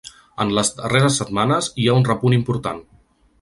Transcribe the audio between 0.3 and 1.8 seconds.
En les darrers setmanes